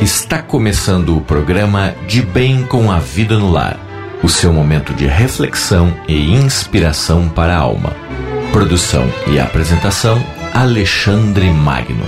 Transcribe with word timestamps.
Está 0.00 0.40
começando 0.40 1.14
o 1.14 1.20
programa 1.20 1.94
De 2.06 2.22
Bem 2.22 2.64
com 2.64 2.90
a 2.90 2.98
Vida 2.98 3.38
no 3.38 3.50
Lar, 3.50 3.78
o 4.22 4.30
seu 4.30 4.50
momento 4.50 4.94
de 4.94 5.06
reflexão 5.06 5.94
e 6.08 6.32
inspiração 6.32 7.28
para 7.28 7.54
a 7.54 7.58
alma. 7.58 7.92
Produção 8.50 9.06
e 9.26 9.38
apresentação 9.38 10.18
Alexandre 10.54 11.50
Magno. 11.50 12.06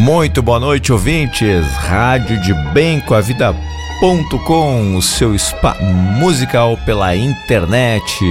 Muito 0.00 0.40
boa 0.40 0.58
noite, 0.58 0.94
ouvintes. 0.94 1.66
Rádio 1.74 2.40
de 2.40 2.54
Bem 2.72 3.00
com 3.00 3.12
a 3.12 3.20
Vida.com, 3.20 4.96
o 4.96 5.02
seu 5.02 5.38
spa 5.38 5.76
musical 5.78 6.78
pela 6.86 7.14
internet. 7.14 8.24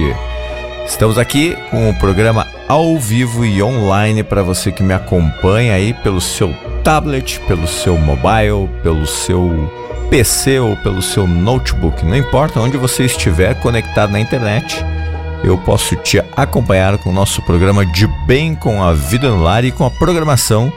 Estamos 0.84 1.16
aqui 1.16 1.56
com 1.70 1.88
o 1.88 1.94
programa 1.94 2.44
ao 2.66 2.98
vivo 2.98 3.44
e 3.44 3.62
online 3.62 4.24
para 4.24 4.42
você 4.42 4.72
que 4.72 4.82
me 4.82 4.92
acompanha 4.92 5.74
aí 5.74 5.94
pelo 5.94 6.20
seu 6.20 6.52
tablet, 6.82 7.38
pelo 7.46 7.68
seu 7.68 7.96
mobile, 7.96 8.68
pelo 8.82 9.06
seu 9.06 9.72
PC 10.10 10.58
ou 10.58 10.76
pelo 10.78 11.00
seu 11.00 11.24
notebook, 11.24 12.04
não 12.04 12.16
importa 12.16 12.58
onde 12.58 12.76
você 12.76 13.04
estiver 13.04 13.54
conectado 13.60 14.10
na 14.10 14.18
internet. 14.18 14.84
Eu 15.44 15.56
posso 15.56 15.94
te 15.94 16.20
acompanhar 16.36 16.98
com 16.98 17.10
o 17.10 17.14
nosso 17.14 17.40
programa 17.42 17.86
de 17.86 18.08
bem 18.26 18.56
com 18.56 18.82
a 18.82 18.92
vida 18.92 19.30
no 19.30 19.40
lar 19.40 19.64
e 19.64 19.70
com 19.70 19.84
a 19.84 19.90
programação 19.90 20.72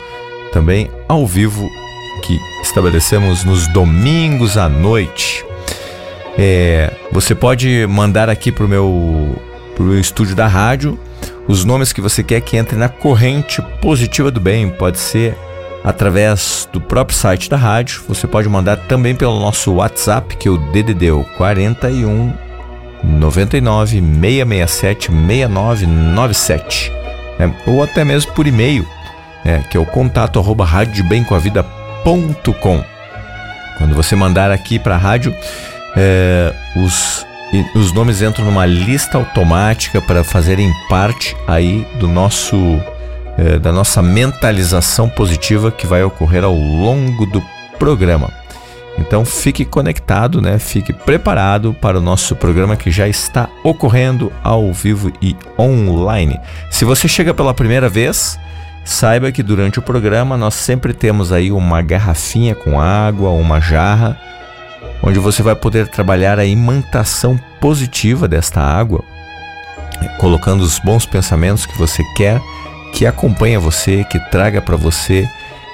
também 0.53 0.89
ao 1.09 1.25
vivo 1.25 1.69
que 2.21 2.39
estabelecemos 2.61 3.43
nos 3.43 3.67
domingos 3.67 4.57
à 4.57 4.69
noite. 4.69 5.43
É, 6.37 6.93
você 7.11 7.35
pode 7.35 7.85
mandar 7.87 8.29
aqui 8.29 8.51
para 8.51 8.65
o 8.65 8.69
meu, 8.69 9.35
meu 9.79 9.99
estúdio 9.99 10.35
da 10.35 10.47
rádio 10.47 10.97
os 11.47 11.65
nomes 11.65 11.91
que 11.91 11.99
você 11.99 12.23
quer 12.23 12.39
que 12.41 12.55
entre 12.55 12.77
na 12.77 12.87
corrente 12.87 13.61
positiva 13.81 14.31
do 14.31 14.39
bem. 14.39 14.69
Pode 14.69 14.99
ser 14.99 15.35
através 15.83 16.67
do 16.71 16.79
próprio 16.79 17.17
site 17.17 17.49
da 17.49 17.57
rádio. 17.57 18.01
Você 18.07 18.25
pode 18.27 18.47
mandar 18.47 18.77
também 18.77 19.13
pelo 19.13 19.39
nosso 19.39 19.73
WhatsApp, 19.73 20.37
que 20.37 20.47
é 20.47 20.51
o 20.51 20.57
DDD 20.57 21.07
41 21.37 22.33
99 23.03 24.01
667 24.01 25.11
6997. 25.11 26.91
É, 27.39 27.51
ou 27.69 27.83
até 27.83 28.05
mesmo 28.05 28.31
por 28.33 28.47
e-mail 28.47 28.87
é, 29.45 29.59
que 29.59 29.77
é 29.77 29.79
o 29.79 29.85
contato 29.85 30.39
arroba 30.39 30.65
radiobemcoavida.com. 30.65 32.83
Quando 33.77 33.95
você 33.95 34.15
mandar 34.15 34.51
aqui 34.51 34.79
para 34.79 34.95
a 34.95 34.97
rádio, 34.97 35.35
é, 35.95 36.53
os, 36.75 37.25
os 37.75 37.91
nomes 37.91 38.21
entram 38.21 38.45
numa 38.45 38.65
lista 38.65 39.17
automática 39.17 40.01
para 40.01 40.23
fazerem 40.23 40.71
parte 40.89 41.35
aí 41.47 41.85
do 41.99 42.07
nosso 42.07 42.55
é, 43.37 43.57
da 43.57 43.71
nossa 43.71 44.01
mentalização 44.01 45.09
positiva 45.09 45.71
que 45.71 45.87
vai 45.87 46.03
ocorrer 46.03 46.43
ao 46.43 46.53
longo 46.53 47.25
do 47.25 47.43
programa. 47.79 48.31
Então 48.97 49.25
fique 49.25 49.65
conectado, 49.65 50.39
né? 50.39 50.59
Fique 50.59 50.93
preparado 50.93 51.73
para 51.73 51.97
o 51.97 52.01
nosso 52.01 52.35
programa 52.35 52.75
que 52.75 52.91
já 52.91 53.07
está 53.07 53.49
ocorrendo 53.63 54.31
ao 54.43 54.71
vivo 54.71 55.11
e 55.21 55.35
online. 55.57 56.39
Se 56.69 56.85
você 56.85 57.07
chega 57.07 57.33
pela 57.33 57.55
primeira 57.55 57.89
vez, 57.89 58.37
Saiba 58.83 59.31
que 59.31 59.41
durante 59.41 59.79
o 59.79 59.81
programa 59.81 60.37
nós 60.37 60.55
sempre 60.55 60.93
temos 60.93 61.31
aí 61.31 61.51
uma 61.51 61.81
garrafinha 61.81 62.53
com 62.53 62.79
água, 62.79 63.29
uma 63.29 63.59
jarra, 63.61 64.17
onde 65.01 65.19
você 65.19 65.41
vai 65.41 65.55
poder 65.55 65.87
trabalhar 65.87 66.37
a 66.37 66.45
imantação 66.45 67.39
positiva 67.61 68.27
desta 68.27 68.59
água, 68.59 69.03
colocando 70.19 70.61
os 70.61 70.79
bons 70.79 71.05
pensamentos 71.05 71.65
que 71.65 71.77
você 71.77 72.03
quer, 72.15 72.41
que 72.93 73.05
acompanha 73.05 73.59
você, 73.59 74.03
que 74.03 74.19
traga 74.29 74.61
para 74.61 74.75
você 74.75 75.27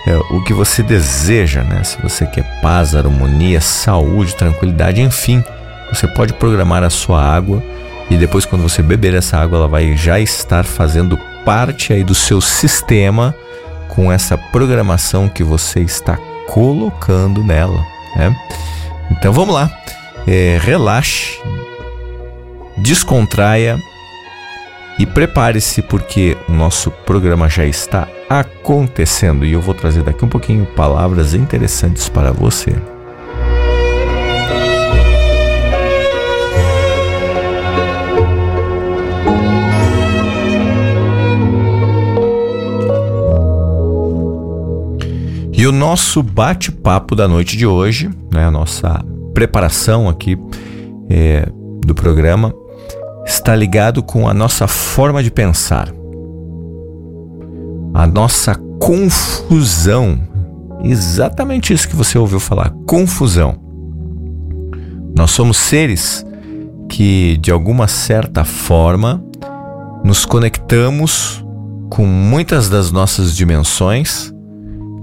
é, 0.08 0.16
o 0.32 0.44
que 0.44 0.54
você 0.54 0.82
deseja, 0.82 1.64
né? 1.64 1.84
Se 1.84 2.02
você 2.02 2.26
quer 2.26 2.62
paz, 2.62 2.96
harmonia, 2.96 3.60
saúde, 3.60 4.36
tranquilidade, 4.36 5.02
enfim, 5.02 5.44
você 5.92 6.08
pode 6.08 6.34
programar 6.34 6.84
a 6.84 6.90
sua 6.90 7.22
água 7.22 7.62
e 8.10 8.18
depois 8.18 8.46
quando 8.46 8.62
você 8.62 8.82
beber 8.82 9.14
essa 9.14 9.38
água, 9.38 9.58
ela 9.58 9.68
vai 9.68 9.96
já 9.96 10.20
estar 10.20 10.64
fazendo 10.64 11.20
parte 11.50 11.92
aí 11.94 12.04
do 12.04 12.14
seu 12.14 12.40
sistema 12.40 13.34
com 13.88 14.12
essa 14.12 14.38
programação 14.38 15.28
que 15.28 15.44
você 15.44 15.80
está 15.80 16.16
colocando 16.48 17.44
nela. 17.44 17.84
Né? 18.16 18.36
Então 19.10 19.34
vamos 19.34 19.56
lá, 19.56 19.68
é, 20.28 20.60
relaxe, 20.62 21.42
descontraia 22.78 23.80
e 25.00 25.08
prepare-se 25.08 25.82
porque 25.82 26.38
o 26.48 26.52
nosso 26.52 26.92
programa 26.92 27.50
já 27.50 27.66
está 27.66 28.08
acontecendo 28.30 29.44
e 29.44 29.54
eu 29.54 29.60
vou 29.60 29.74
trazer 29.74 30.04
daqui 30.04 30.24
um 30.24 30.30
pouquinho 30.30 30.68
palavras 30.68 31.34
interessantes 31.34 32.08
para 32.08 32.32
você. 32.32 32.76
E 45.60 45.68
o 45.68 45.74
nosso 45.74 46.24
bate-papo 46.24 47.18
da 47.18 47.28
noite 47.28 47.58
de 47.58 47.68
hoje, 47.68 48.10
né, 48.34 48.46
a 48.46 48.50
nossa 48.50 49.04
preparação 49.34 50.08
aqui 50.08 50.38
é, 51.10 51.52
do 51.86 51.94
programa, 51.94 52.54
está 53.26 53.54
ligado 53.58 54.02
com 54.02 54.26
a 54.26 54.34
nossa 54.34 54.70
forma 54.70 55.22
de 55.22 55.30
pensar, 55.30 55.92
a 57.94 58.08
nossa 58.08 58.56
confusão. 58.80 60.18
Exatamente 60.82 61.74
isso 61.74 61.90
que 61.90 61.96
você 61.98 62.18
ouviu 62.18 62.40
falar: 62.40 62.70
confusão. 62.88 63.60
Nós 65.14 65.32
somos 65.32 65.58
seres 65.58 66.26
que, 66.88 67.36
de 67.36 67.52
alguma 67.52 67.90
certa 67.90 68.46
forma, 68.46 69.22
nos 70.06 70.24
conectamos 70.24 71.44
com 71.90 72.06
muitas 72.06 72.70
das 72.70 72.94
nossas 72.94 73.36
dimensões 73.36 74.34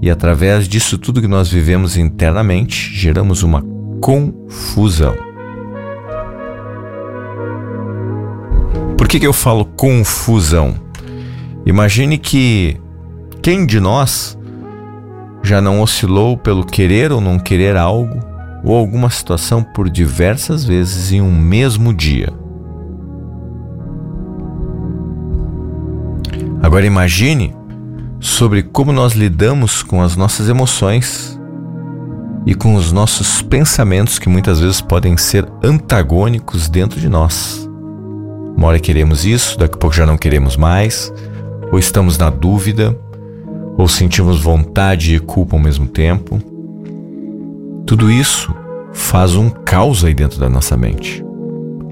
e 0.01 0.09
através 0.09 0.67
disso 0.67 0.97
tudo 0.97 1.21
que 1.21 1.27
nós 1.27 1.49
vivemos 1.49 1.97
internamente, 1.97 2.91
geramos 2.93 3.43
uma 3.43 3.63
confusão. 3.99 5.15
Por 8.97 9.07
que, 9.07 9.19
que 9.19 9.27
eu 9.27 9.33
falo 9.33 9.65
confusão? 9.65 10.75
Imagine 11.65 12.17
que 12.17 12.79
quem 13.41 13.65
de 13.65 13.79
nós 13.79 14.37
já 15.43 15.61
não 15.61 15.81
oscilou 15.81 16.37
pelo 16.37 16.65
querer 16.65 17.11
ou 17.11 17.21
não 17.21 17.39
querer 17.39 17.77
algo 17.77 18.19
ou 18.63 18.75
alguma 18.75 19.09
situação 19.09 19.63
por 19.63 19.89
diversas 19.89 20.65
vezes 20.65 21.11
em 21.11 21.21
um 21.21 21.31
mesmo 21.31 21.93
dia. 21.93 22.33
Agora 26.61 26.85
imagine 26.85 27.56
sobre 28.19 28.63
como 28.63 28.91
nós 28.91 29.13
lidamos 29.13 29.83
com 29.83 30.01
as 30.01 30.15
nossas 30.15 30.49
emoções 30.49 31.39
e 32.45 32.55
com 32.55 32.75
os 32.75 32.91
nossos 32.91 33.41
pensamentos 33.41 34.17
que 34.17 34.29
muitas 34.29 34.59
vezes 34.59 34.81
podem 34.81 35.17
ser 35.17 35.47
antagônicos 35.63 36.69
dentro 36.69 36.99
de 36.99 37.09
nós. 37.09 37.69
Uma 38.55 38.67
hora 38.67 38.79
queremos 38.79 39.25
isso, 39.25 39.57
daqui 39.59 39.75
a 39.75 39.77
pouco 39.77 39.95
já 39.95 40.05
não 40.05 40.17
queremos 40.17 40.57
mais, 40.57 41.13
ou 41.71 41.77
estamos 41.77 42.17
na 42.17 42.29
dúvida, 42.29 42.97
ou 43.77 43.87
sentimos 43.87 44.41
vontade 44.41 45.13
e 45.13 45.19
culpa 45.19 45.55
ao 45.55 45.61
mesmo 45.61 45.87
tempo. 45.87 46.41
Tudo 47.85 48.09
isso 48.09 48.53
faz 48.93 49.35
um 49.35 49.49
caos 49.49 50.03
aí 50.03 50.13
dentro 50.13 50.39
da 50.39 50.49
nossa 50.49 50.75
mente. 50.75 51.23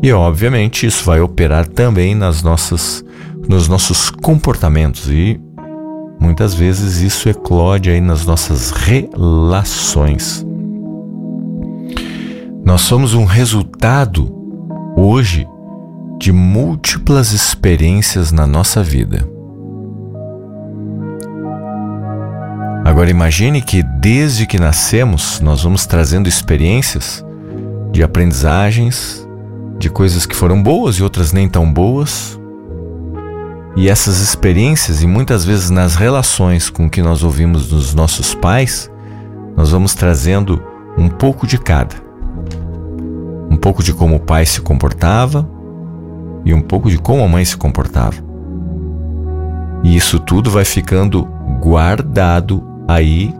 E 0.02 0.12
obviamente 0.12 0.88
isso 0.88 1.06
vai 1.06 1.20
operar 1.20 1.68
também 1.68 2.16
nas 2.16 2.42
nossas 2.42 3.04
nos 3.48 3.68
nossos 3.68 4.10
comportamentos 4.10 5.08
e 5.08 5.40
Muitas 6.20 6.54
vezes 6.54 7.02
isso 7.02 7.30
eclode 7.30 7.90
aí 7.90 8.02
nas 8.02 8.26
nossas 8.26 8.72
relações. 8.72 10.46
Nós 12.64 12.82
somos 12.82 13.14
um 13.14 13.26
resultado 13.26 14.34
hoje 14.98 15.48
de 16.20 16.32
múltiplas 16.32 17.32
experiências 17.32 18.32
na 18.32 18.48
nossa 18.48 18.82
vida. 18.82 19.28
Agora 22.84 23.10
imagine 23.10 23.62
que 23.62 23.84
desde 23.84 24.46
que 24.46 24.60
nascemos 24.60 25.40
nós 25.42 25.64
vamos 25.64 25.86
trazendo 25.86 26.30
experiências 26.30 27.26
de 27.92 28.04
aprendizagens, 28.04 29.28
de 29.78 29.90
coisas 29.90 30.26
que 30.26 30.36
foram 30.36 30.62
boas 30.62 30.96
e 30.96 31.04
outras 31.04 31.32
nem 31.34 31.50
tão 31.50 31.72
boas, 31.72 32.40
e 33.76 33.90
essas 33.90 34.22
experiências, 34.22 35.04
e 35.04 35.08
muitas 35.08 35.44
vezes 35.44 35.70
nas 35.70 35.96
relações 35.96 36.70
com 36.70 36.90
que 36.90 37.02
nós 37.02 37.24
ouvimos 37.24 37.68
dos 37.68 37.94
nossos 37.94 38.34
pais, 38.34 38.90
nós 39.56 39.72
vamos 39.72 39.94
trazendo 39.94 40.64
um 40.98 41.10
pouco 41.10 41.46
de 41.46 41.58
cada. 41.58 41.96
Um 43.50 43.58
pouco 43.58 43.84
de 43.84 43.94
como 43.94 44.16
o 44.16 44.20
pai 44.20 44.46
se 44.46 44.62
comportava 44.62 45.48
e 46.46 46.54
um 46.54 46.62
pouco 46.62 46.90
de 46.90 46.98
como 46.98 47.24
a 47.24 47.28
mãe 47.28 47.44
se 47.44 47.58
comportava. 47.58 48.16
E 49.84 49.96
isso 49.96 50.20
tudo 50.20 50.50
vai 50.50 50.64
ficando 50.64 51.28
guardado 51.62 52.64
aí 52.88 53.34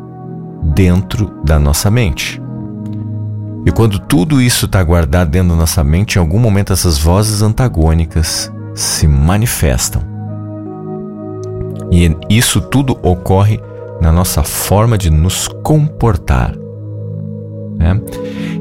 dentro 0.74 1.32
da 1.44 1.58
nossa 1.58 1.90
mente. 1.90 2.42
E 3.66 3.72
quando 3.72 4.00
tudo 4.00 4.42
isso 4.42 4.66
está 4.66 4.84
guardado 4.84 5.30
dentro 5.30 5.50
da 5.50 5.56
nossa 5.56 5.84
mente, 5.84 6.16
em 6.16 6.20
algum 6.20 6.40
momento 6.40 6.74
essas 6.74 6.98
vozes 6.98 7.42
antagônicas 7.42 8.52
se 8.76 9.08
manifestam. 9.08 10.15
E 11.96 12.14
isso 12.30 12.60
tudo 12.60 13.00
ocorre 13.02 13.58
na 14.02 14.12
nossa 14.12 14.44
forma 14.44 14.98
de 14.98 15.10
nos 15.10 15.48
comportar. 15.48 16.54
Né? 17.78 18.02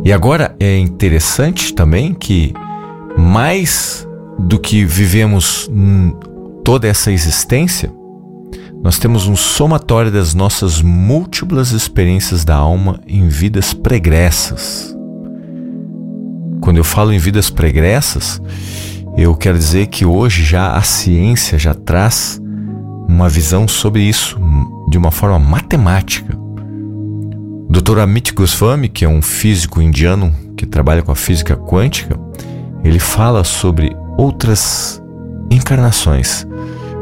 E 0.04 0.12
agora 0.12 0.54
é 0.60 0.78
interessante 0.78 1.74
também 1.74 2.14
que, 2.14 2.54
mais 3.18 4.06
do 4.38 4.56
que 4.56 4.84
vivemos 4.84 5.68
toda 6.62 6.86
essa 6.86 7.10
existência, 7.10 7.92
nós 8.80 9.00
temos 9.00 9.26
um 9.26 9.34
somatório 9.34 10.12
das 10.12 10.32
nossas 10.32 10.80
múltiplas 10.80 11.72
experiências 11.72 12.44
da 12.44 12.54
alma 12.54 13.00
em 13.04 13.26
vidas 13.26 13.74
pregressas. 13.74 14.96
Quando 16.60 16.76
eu 16.76 16.84
falo 16.84 17.12
em 17.12 17.18
vidas 17.18 17.50
pregressas, 17.50 18.40
eu 19.16 19.34
quero 19.34 19.58
dizer 19.58 19.88
que 19.88 20.04
hoje 20.06 20.44
já 20.44 20.76
a 20.76 20.82
ciência 20.82 21.58
já 21.58 21.74
traz 21.74 22.40
uma 23.08 23.28
visão 23.28 23.68
sobre 23.68 24.02
isso 24.02 24.38
de 24.88 24.98
uma 24.98 25.10
forma 25.10 25.38
matemática. 25.38 26.36
O 26.36 27.72
Dr. 27.72 27.98
Amit 28.00 28.32
Goswami, 28.32 28.88
que 28.88 29.04
é 29.04 29.08
um 29.08 29.22
físico 29.22 29.80
indiano 29.80 30.34
que 30.56 30.66
trabalha 30.66 31.02
com 31.02 31.12
a 31.12 31.16
física 31.16 31.56
quântica, 31.56 32.18
ele 32.82 32.98
fala 32.98 33.42
sobre 33.44 33.96
outras 34.16 35.02
encarnações. 35.50 36.46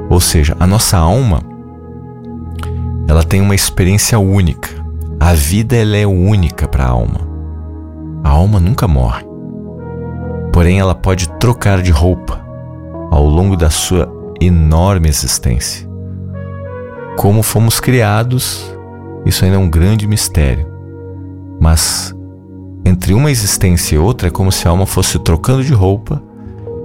Ou 0.09 0.21
seja, 0.21 0.57
a 0.59 0.67
nossa 0.67 0.97
alma 0.97 1.41
ela 3.09 3.23
tem 3.23 3.41
uma 3.41 3.55
experiência 3.55 4.19
única. 4.19 4.71
A 5.21 5.35
vida 5.35 5.77
ela 5.77 5.97
é 5.97 6.07
única 6.07 6.67
para 6.67 6.85
a 6.85 6.89
alma. 6.89 7.21
A 8.25 8.31
alma 8.31 8.59
nunca 8.59 8.89
morre. 8.89 9.25
Porém, 10.53 10.79
ela 10.79 10.95
pode 10.95 11.29
trocar 11.39 11.83
de 11.83 11.91
roupa 11.91 12.41
ao 13.11 13.27
longo 13.27 13.57
da 13.57 13.71
sua 13.71 14.11
enorme 14.41 15.09
existência. 15.09 15.92
Como 17.17 17.43
fomos 17.43 17.79
criados, 17.79 18.75
isso 19.25 19.45
ainda 19.45 19.57
é 19.57 19.61
um 19.61 19.69
grande 19.69 20.07
mistério. 20.07 20.67
Mas 21.61 22.15
entre 22.85 23.15
uma 23.15 23.31
existência 23.31 23.95
e 23.95 23.99
outra 23.99 24.29
é 24.29 24.31
como 24.31 24.51
se 24.51 24.67
a 24.67 24.71
alma 24.71 24.87
fosse 24.87 25.19
trocando 25.19 25.63
de 25.63 25.73
roupa 25.73 26.23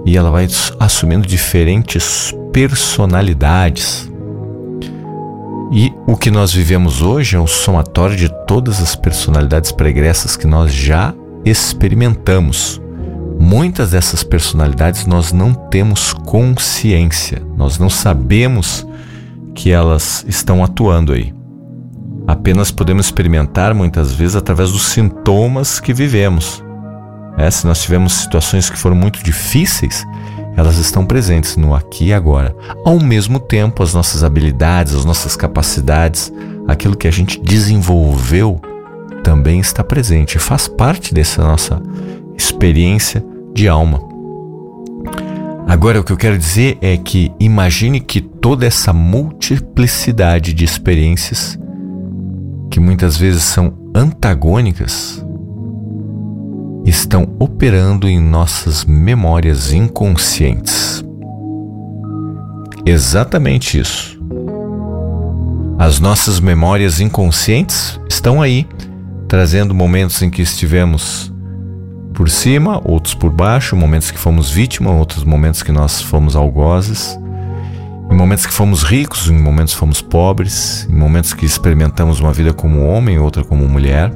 e 0.04 0.16
ela 0.16 0.30
vai 0.30 0.46
assumindo 0.78 1.26
diferentes 1.26 2.34
personalidades. 2.52 4.10
E 5.70 5.92
o 6.06 6.16
que 6.16 6.30
nós 6.30 6.52
vivemos 6.52 7.02
hoje 7.02 7.36
é 7.36 7.40
um 7.40 7.46
somatório 7.46 8.16
de 8.16 8.28
todas 8.46 8.80
as 8.80 8.96
personalidades 8.96 9.70
pregressas 9.70 10.36
que 10.36 10.46
nós 10.46 10.72
já 10.72 11.12
experimentamos. 11.44 12.80
Muitas 13.38 13.90
dessas 13.90 14.22
personalidades 14.22 15.04
nós 15.04 15.32
não 15.32 15.52
temos 15.52 16.12
consciência, 16.12 17.42
nós 17.56 17.78
não 17.78 17.90
sabemos 17.90 18.86
que 19.54 19.70
elas 19.70 20.24
estão 20.28 20.62
atuando 20.62 21.12
aí. 21.12 21.34
Apenas 22.26 22.70
podemos 22.70 23.06
experimentar 23.06 23.74
muitas 23.74 24.12
vezes 24.12 24.36
através 24.36 24.70
dos 24.70 24.86
sintomas 24.88 25.80
que 25.80 25.94
vivemos. 25.94 26.62
É, 27.36 27.50
se 27.50 27.66
nós 27.66 27.80
tivemos 27.82 28.12
situações 28.12 28.68
que 28.68 28.76
foram 28.76 28.96
muito 28.96 29.22
difíceis, 29.22 30.04
elas 30.56 30.76
estão 30.76 31.06
presentes 31.06 31.56
no 31.56 31.74
aqui 31.74 32.06
e 32.06 32.12
agora. 32.12 32.54
Ao 32.84 32.98
mesmo 32.98 33.38
tempo, 33.38 33.82
as 33.82 33.94
nossas 33.94 34.24
habilidades, 34.24 34.94
as 34.94 35.04
nossas 35.04 35.36
capacidades, 35.36 36.32
aquilo 36.66 36.96
que 36.96 37.06
a 37.06 37.12
gente 37.12 37.40
desenvolveu 37.40 38.60
também 39.22 39.60
está 39.60 39.84
presente, 39.84 40.38
faz 40.38 40.66
parte 40.66 41.14
dessa 41.14 41.42
nossa 41.42 41.80
experiência 42.36 43.24
de 43.54 43.68
alma. 43.68 44.07
Agora, 45.68 46.00
o 46.00 46.02
que 46.02 46.10
eu 46.10 46.16
quero 46.16 46.38
dizer 46.38 46.78
é 46.80 46.96
que 46.96 47.30
imagine 47.38 48.00
que 48.00 48.22
toda 48.22 48.64
essa 48.64 48.90
multiplicidade 48.90 50.54
de 50.54 50.64
experiências, 50.64 51.58
que 52.70 52.80
muitas 52.80 53.18
vezes 53.18 53.42
são 53.42 53.76
antagônicas, 53.94 55.22
estão 56.86 57.36
operando 57.38 58.08
em 58.08 58.18
nossas 58.18 58.86
memórias 58.86 59.70
inconscientes. 59.70 61.04
Exatamente 62.86 63.78
isso. 63.78 64.18
As 65.78 66.00
nossas 66.00 66.40
memórias 66.40 66.98
inconscientes 66.98 68.00
estão 68.08 68.40
aí, 68.40 68.66
trazendo 69.28 69.74
momentos 69.74 70.22
em 70.22 70.30
que 70.30 70.40
estivemos 70.40 71.30
por 72.18 72.28
cima, 72.28 72.82
outros 72.84 73.14
por 73.14 73.30
baixo, 73.30 73.74
momentos 73.76 74.10
que 74.10 74.18
fomos 74.18 74.50
vítima, 74.50 74.90
outros 74.90 75.22
momentos 75.22 75.62
que 75.62 75.70
nós 75.70 76.02
fomos 76.02 76.34
algozes, 76.34 77.16
em 78.10 78.16
momentos 78.16 78.44
que 78.44 78.52
fomos 78.52 78.82
ricos, 78.82 79.30
em 79.30 79.40
momentos 79.40 79.72
que 79.72 79.78
fomos 79.78 80.02
pobres, 80.02 80.84
em 80.90 80.96
momentos 80.96 81.32
que 81.32 81.46
experimentamos 81.46 82.18
uma 82.18 82.32
vida 82.32 82.52
como 82.52 82.88
homem, 82.88 83.20
outra 83.20 83.44
como 83.44 83.68
mulher 83.68 84.10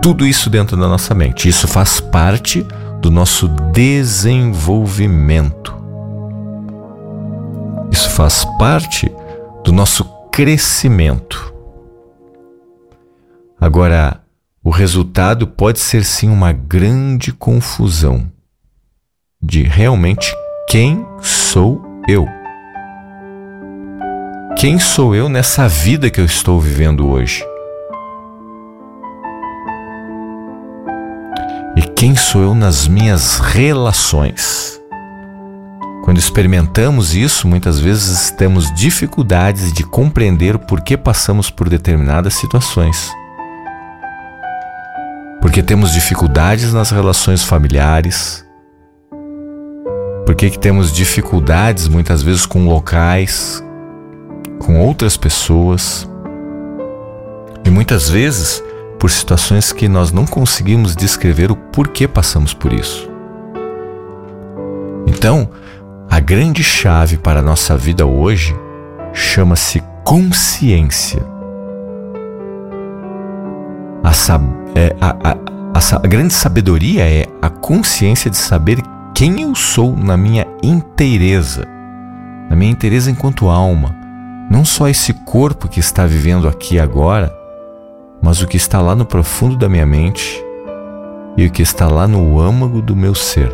tudo 0.00 0.26
isso 0.26 0.48
dentro 0.50 0.76
da 0.76 0.88
nossa 0.88 1.14
mente. 1.14 1.48
Isso 1.48 1.68
faz 1.68 2.00
parte 2.00 2.66
do 3.00 3.08
nosso 3.10 3.48
desenvolvimento. 3.72 5.74
Isso 7.90 8.10
faz 8.10 8.44
parte 8.58 9.10
do 9.62 9.72
nosso 9.72 10.04
crescimento. 10.30 11.54
Agora, 13.58 14.23
o 14.64 14.70
resultado 14.70 15.46
pode 15.46 15.78
ser 15.78 16.02
sim 16.02 16.30
uma 16.30 16.50
grande 16.50 17.30
confusão 17.34 18.32
de 19.40 19.62
realmente 19.62 20.34
quem 20.66 21.06
sou 21.20 21.84
eu. 22.08 22.26
Quem 24.56 24.78
sou 24.78 25.14
eu 25.14 25.28
nessa 25.28 25.68
vida 25.68 26.08
que 26.08 26.18
eu 26.18 26.24
estou 26.24 26.58
vivendo 26.58 27.06
hoje? 27.06 27.44
E 31.76 31.82
quem 31.94 32.16
sou 32.16 32.40
eu 32.40 32.54
nas 32.54 32.88
minhas 32.88 33.38
relações? 33.38 34.80
Quando 36.04 36.16
experimentamos 36.16 37.14
isso, 37.14 37.46
muitas 37.46 37.78
vezes 37.78 38.30
temos 38.30 38.72
dificuldades 38.72 39.74
de 39.74 39.84
compreender 39.84 40.56
por 40.56 40.80
que 40.80 40.96
passamos 40.96 41.50
por 41.50 41.68
determinadas 41.68 42.32
situações. 42.32 43.12
Porque 45.44 45.62
temos 45.62 45.92
dificuldades 45.92 46.72
nas 46.72 46.90
relações 46.90 47.44
familiares. 47.44 48.42
Porque 50.24 50.48
que 50.48 50.58
temos 50.58 50.90
dificuldades 50.90 51.86
muitas 51.86 52.22
vezes 52.22 52.46
com 52.46 52.66
locais, 52.66 53.62
com 54.58 54.80
outras 54.80 55.18
pessoas. 55.18 56.08
E 57.62 57.68
muitas 57.68 58.08
vezes 58.08 58.64
por 58.98 59.10
situações 59.10 59.70
que 59.70 59.86
nós 59.86 60.10
não 60.10 60.24
conseguimos 60.24 60.96
descrever 60.96 61.52
o 61.52 61.56
porquê 61.56 62.08
passamos 62.08 62.54
por 62.54 62.72
isso. 62.72 63.06
Então, 65.06 65.50
a 66.10 66.20
grande 66.20 66.64
chave 66.64 67.18
para 67.18 67.40
a 67.40 67.42
nossa 67.42 67.76
vida 67.76 68.06
hoje 68.06 68.56
chama-se 69.12 69.84
consciência. 70.04 71.22
A, 74.02 74.63
é, 74.74 74.94
a, 75.00 75.10
a, 75.10 75.32
a, 75.74 75.96
a 76.02 76.08
grande 76.08 76.34
sabedoria 76.34 77.08
é 77.08 77.26
a 77.40 77.48
consciência 77.48 78.30
de 78.30 78.36
saber 78.36 78.78
quem 79.14 79.42
eu 79.42 79.54
sou 79.54 79.96
na 79.96 80.16
minha 80.16 80.46
inteireza, 80.62 81.66
na 82.50 82.56
minha 82.56 82.72
inteireza 82.72 83.10
enquanto 83.10 83.48
alma, 83.48 83.94
não 84.50 84.64
só 84.64 84.88
esse 84.88 85.12
corpo 85.12 85.68
que 85.68 85.80
está 85.80 86.06
vivendo 86.06 86.48
aqui 86.48 86.78
agora 86.78 87.32
mas 88.24 88.40
o 88.40 88.46
que 88.46 88.56
está 88.56 88.80
lá 88.80 88.96
no 88.96 89.04
profundo 89.04 89.54
da 89.54 89.68
minha 89.68 89.84
mente 89.84 90.42
e 91.36 91.46
o 91.46 91.50
que 91.50 91.60
está 91.60 91.88
lá 91.88 92.08
no 92.08 92.40
âmago 92.40 92.80
do 92.80 92.96
meu 92.96 93.14
ser. 93.14 93.52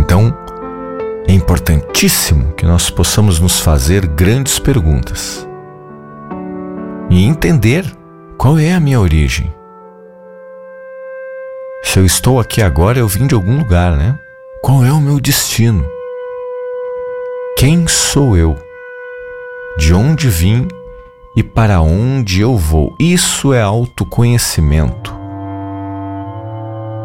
Então, 0.00 0.34
é 1.28 1.32
importantíssimo 1.34 2.54
que 2.54 2.64
nós 2.64 2.88
possamos 2.88 3.38
nos 3.38 3.60
fazer 3.60 4.06
grandes 4.06 4.58
perguntas 4.58 5.45
e 7.10 7.24
entender 7.24 7.84
qual 8.36 8.58
é 8.58 8.72
a 8.72 8.80
minha 8.80 9.00
origem. 9.00 9.52
Se 11.82 11.98
eu 11.98 12.04
estou 12.04 12.40
aqui 12.40 12.60
agora, 12.60 12.98
eu 12.98 13.06
vim 13.06 13.26
de 13.26 13.34
algum 13.34 13.58
lugar, 13.58 13.96
né? 13.96 14.18
Qual 14.60 14.84
é 14.84 14.92
o 14.92 15.00
meu 15.00 15.20
destino? 15.20 15.86
Quem 17.56 17.86
sou 17.86 18.36
eu? 18.36 18.56
De 19.78 19.94
onde 19.94 20.28
vim 20.28 20.66
e 21.36 21.42
para 21.42 21.80
onde 21.80 22.40
eu 22.40 22.56
vou. 22.56 22.94
Isso 22.98 23.52
é 23.52 23.62
autoconhecimento. 23.62 25.14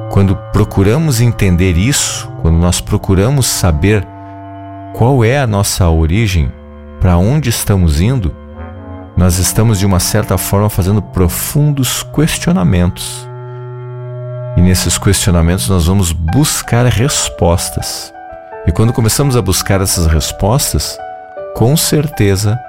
Quando 0.09 0.35
procuramos 0.51 1.21
entender 1.21 1.77
isso, 1.77 2.29
quando 2.41 2.57
nós 2.57 2.81
procuramos 2.81 3.45
saber 3.45 4.05
qual 4.93 5.23
é 5.23 5.39
a 5.39 5.47
nossa 5.47 5.87
origem, 5.87 6.51
para 6.99 7.17
onde 7.17 7.49
estamos 7.49 8.01
indo, 8.01 8.35
nós 9.21 9.37
estamos 9.37 9.77
de 9.77 9.85
uma 9.85 9.99
certa 9.99 10.35
forma 10.35 10.67
fazendo 10.67 10.99
profundos 10.99 12.01
questionamentos. 12.01 13.29
E 14.57 14.61
nesses 14.61 14.97
questionamentos 14.97 15.69
nós 15.69 15.85
vamos 15.85 16.11
buscar 16.11 16.87
respostas. 16.87 18.11
E 18.65 18.71
quando 18.71 18.91
começamos 18.91 19.37
a 19.37 19.41
buscar 19.41 19.79
essas 19.79 20.07
respostas, 20.07 20.97
com 21.55 21.77
certeza 21.77 22.59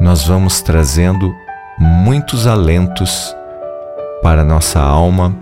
nós 0.00 0.26
vamos 0.26 0.62
trazendo 0.62 1.30
muitos 1.78 2.46
alentos 2.46 3.36
para 4.22 4.40
a 4.40 4.46
nossa 4.46 4.80
alma, 4.80 5.36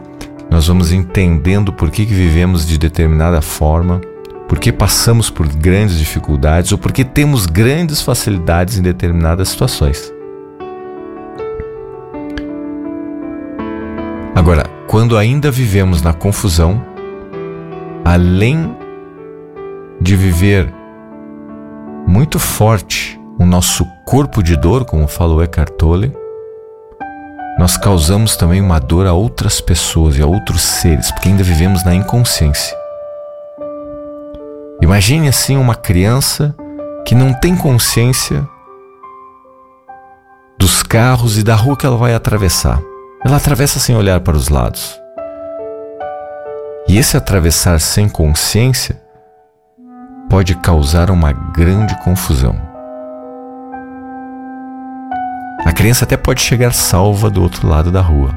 nós 0.51 0.67
vamos 0.67 0.91
entendendo 0.91 1.73
por 1.73 1.93
que, 1.93 2.05
que 2.05 2.13
vivemos 2.13 2.67
de 2.67 2.77
determinada 2.77 3.41
forma, 3.41 4.01
por 4.49 4.59
que 4.59 4.73
passamos 4.73 5.31
por 5.31 5.47
grandes 5.47 5.97
dificuldades 5.97 6.73
ou 6.73 6.79
por 6.79 6.91
que 6.91 7.05
temos 7.05 7.47
grandes 7.47 8.03
facilidades 8.03 8.77
em 8.79 8.83
determinadas 8.83 9.51
situações. 9.51 10.16
Agora, 14.47 14.63
quando 14.87 15.19
ainda 15.19 15.51
vivemos 15.51 16.03
na 16.03 16.13
confusão, 16.13 16.81
além 18.05 18.77
de 20.01 20.15
viver 20.15 20.73
muito 22.07 22.39
forte 22.39 23.21
o 23.41 23.45
nosso 23.45 23.85
corpo 24.05 24.45
de 24.45 24.55
dor, 24.55 24.85
como 24.85 25.09
falou 25.09 25.43
Eckhart 25.43 25.73
Tolle, 25.73 26.17
nós 27.59 27.77
causamos 27.77 28.37
também 28.37 28.61
uma 28.61 28.79
dor 28.79 29.09
a 29.09 29.13
outras 29.13 29.61
pessoas 29.61 30.17
e 30.17 30.23
a 30.23 30.27
outros 30.27 30.63
seres, 30.63 31.11
porque 31.11 31.29
ainda 31.29 31.43
vivemos 31.43 31.85
na 31.85 31.93
inconsciência. 31.93 32.79
Imagine 34.81 35.27
assim 35.27 35.57
uma 35.57 35.75
criança 35.75 36.55
que 37.05 37.17
não 37.17 37.33
tem 37.33 37.57
consciência 37.57 38.49
dos 40.57 40.85
carros 40.85 41.37
e 41.37 41.43
da 41.43 41.57
rua 41.57 41.77
que 41.77 41.85
ela 41.85 41.97
vai 41.97 42.15
atravessar. 42.15 42.81
Ela 43.25 43.37
atravessa 43.37 43.79
sem 43.79 43.97
olhar 43.97 44.21
para 44.21 44.37
os 44.37 44.49
lados. 44.49 45.01
E 46.89 46.99
esse 46.99 47.17
atravessar 47.17 47.81
sem 47.81 48.09
consciência 48.09 49.01
pode 50.29 50.55
causar 50.57 51.11
uma 51.11 51.33
grande 51.33 51.97
confusão. 52.03 52.55
A 55.65 55.73
criança 55.73 56.05
até 56.05 56.17
pode 56.17 56.41
chegar 56.41 56.73
salva 56.73 57.29
do 57.29 57.43
outro 57.43 57.67
lado 57.67 57.91
da 57.91 58.01
rua. 58.01 58.31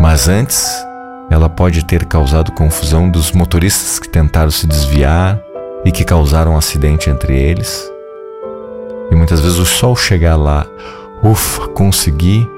Mas 0.00 0.26
antes, 0.26 0.66
ela 1.30 1.50
pode 1.50 1.84
ter 1.84 2.06
causado 2.06 2.52
confusão 2.52 3.10
dos 3.10 3.32
motoristas 3.32 3.98
que 3.98 4.08
tentaram 4.08 4.50
se 4.50 4.66
desviar 4.66 5.38
e 5.84 5.92
que 5.92 6.04
causaram 6.04 6.52
um 6.52 6.56
acidente 6.56 7.10
entre 7.10 7.38
eles. 7.38 7.90
E 9.10 9.14
muitas 9.14 9.40
vezes 9.40 9.58
o 9.58 9.66
sol 9.66 9.94
chegar 9.94 10.36
lá, 10.36 10.66
ufa, 11.22 11.68
consegui, 11.68 12.48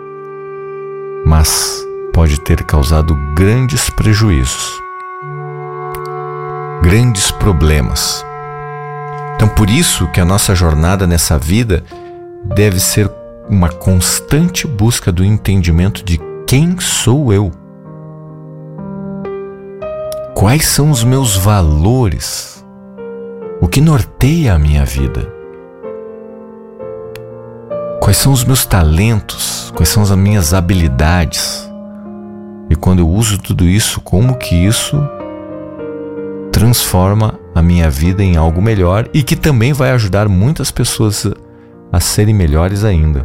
mas 1.25 1.85
pode 2.12 2.41
ter 2.41 2.62
causado 2.64 3.14
grandes 3.35 3.88
prejuízos, 3.91 4.81
grandes 6.83 7.31
problemas. 7.31 8.25
Então, 9.35 9.49
por 9.49 9.71
isso 9.71 10.07
que 10.09 10.21
a 10.21 10.25
nossa 10.25 10.55
jornada 10.55 11.07
nessa 11.07 11.38
vida 11.38 11.83
deve 12.45 12.79
ser 12.79 13.11
uma 13.49 13.69
constante 13.69 14.67
busca 14.67 15.11
do 15.11 15.25
entendimento 15.25 16.05
de 16.05 16.21
quem 16.47 16.79
sou 16.79 17.33
eu. 17.33 17.50
Quais 20.35 20.67
são 20.67 20.91
os 20.91 21.02
meus 21.05 21.37
valores? 21.37 22.64
O 23.61 23.69
que 23.69 23.81
norteia 23.81 24.55
a 24.55 24.59
minha 24.59 24.85
vida? 24.85 25.41
Quais 28.02 28.16
são 28.16 28.32
os 28.32 28.42
meus 28.42 28.66
talentos? 28.66 29.73
Quais 29.76 29.88
são 29.88 30.02
as 30.02 30.11
minhas 30.11 30.52
habilidades? 30.52 31.71
E 32.68 32.75
quando 32.75 32.99
eu 32.99 33.09
uso 33.09 33.38
tudo 33.38 33.64
isso, 33.64 34.00
como 34.00 34.35
que 34.35 34.56
isso 34.56 35.00
transforma 36.50 37.38
a 37.54 37.62
minha 37.62 37.88
vida 37.88 38.21
em 38.21 38.37
algo 38.37 38.61
melhor 38.61 39.09
e 39.14 39.23
que 39.23 39.37
também 39.37 39.73
vai 39.73 39.92
ajudar 39.92 40.28
muitas 40.28 40.73
pessoas 40.73 41.32
a 41.92 42.00
serem 42.00 42.35
melhores 42.35 42.82
ainda. 42.82 43.25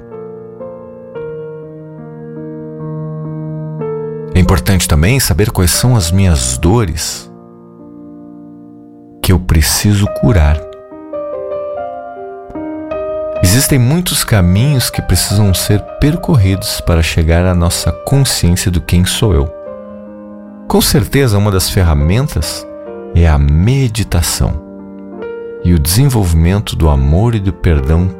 É 4.35 4.39
importante 4.39 4.87
também 4.87 5.19
saber 5.19 5.49
quais 5.49 5.71
são 5.71 5.95
as 5.95 6.11
minhas 6.11 6.55
dores 6.55 7.31
que 9.23 9.31
eu 9.31 9.39
preciso 9.39 10.05
curar. 10.21 10.66
Existem 13.57 13.79
muitos 13.79 14.23
caminhos 14.23 14.91
que 14.91 15.01
precisam 15.01 15.51
ser 15.51 15.81
percorridos 15.99 16.79
para 16.79 17.01
chegar 17.01 17.43
à 17.43 17.55
nossa 17.55 17.91
consciência 17.91 18.69
do 18.69 18.79
quem 18.79 19.03
sou 19.03 19.33
eu. 19.33 19.51
Com 20.67 20.79
certeza, 20.79 21.39
uma 21.39 21.49
das 21.49 21.67
ferramentas 21.67 22.63
é 23.15 23.27
a 23.27 23.35
meditação 23.39 24.61
e 25.65 25.73
o 25.73 25.79
desenvolvimento 25.79 26.75
do 26.75 26.87
amor 26.87 27.33
e 27.33 27.39
do 27.39 27.51
perdão 27.51 28.11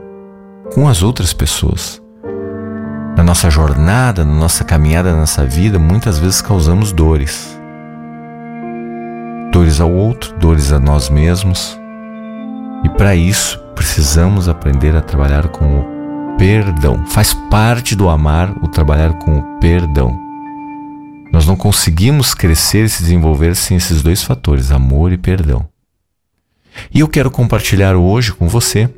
com 0.74 0.90
as 0.90 1.04
outras 1.04 1.34
pessoas. 1.34 2.02
Na 3.16 3.24
nossa 3.24 3.48
jornada, 3.48 4.26
na 4.26 4.34
nossa 4.34 4.64
caminhada, 4.64 5.12
na 5.12 5.20
nossa 5.20 5.46
vida, 5.46 5.78
muitas 5.78 6.18
vezes 6.18 6.42
causamos 6.42 6.92
dores. 6.92 7.56
Dores 9.52 9.80
ao 9.80 9.92
outro, 9.92 10.34
dores 10.40 10.72
a 10.72 10.80
nós 10.80 11.12
mesmos. 11.12 11.80
E 12.84 12.90
para 12.90 13.16
isso, 13.16 13.67
precisamos 13.78 14.50
aprender 14.50 14.96
a 14.96 15.02
trabalhar 15.02 15.50
com 15.50 15.80
o 15.80 16.38
perdão. 16.38 17.06
Faz 17.06 17.34
parte 17.34 17.96
do 17.96 18.10
amar 18.10 18.52
o 18.64 18.68
trabalhar 18.68 19.14
com 19.20 19.38
o 19.38 19.60
perdão. 19.60 20.20
Nós 21.32 21.46
não 21.46 21.56
conseguimos 21.56 22.34
crescer 22.34 22.86
e 22.86 22.90
se 22.90 23.04
desenvolver 23.04 23.56
sem 23.56 23.78
esses 23.78 24.02
dois 24.02 24.24
fatores, 24.24 24.72
amor 24.72 25.12
e 25.12 25.18
perdão. 25.18 25.68
E 26.92 27.02
eu 27.02 27.08
quero 27.08 27.30
compartilhar 27.30 27.96
hoje 27.96 28.34
com 28.34 28.48
você 28.48 28.90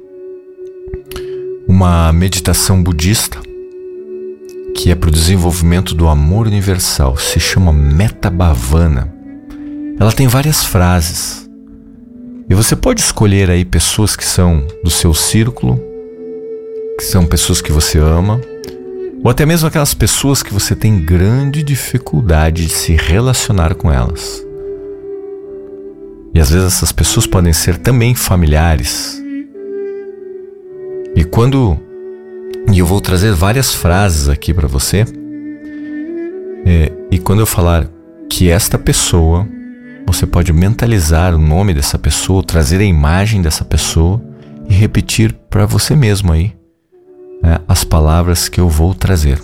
uma 1.68 2.12
meditação 2.14 2.82
budista 2.82 3.38
que 4.76 4.92
é 4.92 4.96
para 4.96 5.10
o 5.10 5.14
desenvolvimento 5.14 5.94
do 5.94 6.08
amor 6.08 6.48
universal. 6.48 7.18
Se 7.18 7.38
chama 7.38 7.74
Metta 7.74 8.30
Bhavana. 8.30 9.14
Ela 10.00 10.14
tem 10.14 10.26
várias 10.26 10.64
frases 10.64 11.49
e 12.50 12.56
você 12.56 12.76
pode 12.76 13.00
escolher 13.00 13.50
aí 13.50 13.64
pessoas 13.64 14.16
que 14.16 14.26
são 14.26 14.66
do 14.84 14.90
seu 14.90 15.14
círculo, 15.14 15.80
que 16.98 17.04
são 17.04 17.26
pessoas 17.26 17.62
que 17.62 17.72
você 17.72 18.00
ama, 18.00 18.42
ou 19.24 19.30
até 19.30 19.46
mesmo 19.46 19.68
aquelas 19.68 19.94
pessoas 19.94 20.42
que 20.42 20.54
você 20.54 20.76
tem 20.76 21.06
grande 21.06 21.62
dificuldade 21.62 22.66
de 22.66 22.74
se 22.74 22.94
relacionar 22.94 23.76
com 23.76 23.92
elas. 23.92 24.44
E 26.34 26.40
às 26.40 26.50
vezes 26.50 26.68
essas 26.68 26.92
pessoas 26.92 27.28
podem 27.28 27.54
ser 27.54 27.78
também 27.78 28.16
familiares. 28.16 29.22
E 31.16 31.24
quando 31.24 31.78
e 32.72 32.80
eu 32.80 32.86
vou 32.86 33.02
trazer 33.02 33.32
várias 33.34 33.74
frases 33.74 34.30
aqui 34.30 34.54
para 34.54 34.68
você. 34.68 35.06
É, 36.66 36.92
e 37.10 37.18
quando 37.18 37.40
eu 37.40 37.46
falar 37.46 37.90
que 38.30 38.50
esta 38.50 38.78
pessoa 38.78 39.48
você 40.12 40.26
pode 40.26 40.52
mentalizar 40.52 41.36
o 41.36 41.38
nome 41.38 41.72
dessa 41.72 42.00
pessoa, 42.00 42.42
trazer 42.42 42.80
a 42.80 42.84
imagem 42.84 43.44
dessa 43.44 43.64
pessoa 43.64 44.20
e 44.68 44.74
repetir 44.74 45.34
para 45.52 45.68
você 45.68 45.96
mesmo 45.96 46.32
aí 46.32 46.52
né, 47.44 47.60
as 47.68 47.84
palavras 47.84 48.50
que 48.50 48.60
eu 48.60 48.68
vou 48.68 48.96
trazer. 48.96 49.40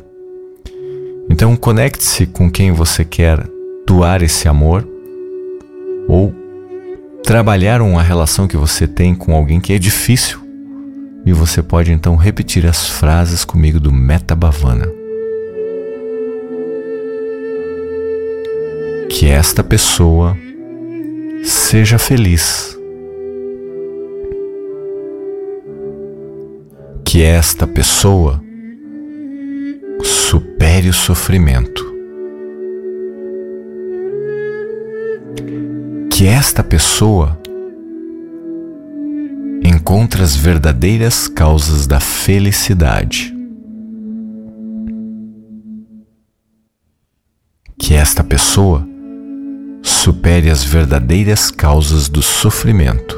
Então 1.30 1.56
conecte-se 1.56 2.26
com 2.26 2.50
quem 2.50 2.72
você 2.72 3.06
quer 3.06 3.48
doar 3.86 4.24
esse 4.24 4.48
amor 4.48 4.88
ou 6.08 6.34
trabalhar 7.24 7.80
uma 7.80 8.02
relação 8.02 8.48
que 8.48 8.58
você 8.58 8.88
tem 8.88 9.14
com 9.14 9.36
alguém 9.36 9.60
que 9.60 9.72
é 9.72 9.78
difícil. 9.78 10.40
E 11.28 11.32
você 11.32 11.62
pode 11.62 11.92
então 11.92 12.16
repetir 12.16 12.66
as 12.66 12.88
frases 12.88 13.46
comigo 13.46 13.80
do 13.80 13.92
Meta 13.92 14.36
Bhavana. 14.36 14.88
Que 19.10 19.28
esta 19.28 19.64
pessoa 19.64 20.36
Seja 21.44 21.98
feliz. 21.98 22.78
Que 27.04 27.22
esta 27.22 27.66
pessoa 27.66 28.42
supere 30.04 30.90
o 30.90 30.94
sofrimento. 30.94 31.84
Que 36.10 36.28
esta 36.28 36.64
pessoa 36.64 37.40
encontra 39.64 40.24
as 40.24 40.36
verdadeiras 40.36 41.28
causas 41.28 41.88
da 41.88 42.00
felicidade. 42.00 43.36
Que 47.78 47.94
esta 47.94 48.24
pessoa 48.24 48.95
supere 49.86 50.50
as 50.50 50.64
verdadeiras 50.64 51.52
causas 51.52 52.10
do 52.10 52.24
sofrimento. 52.24 53.16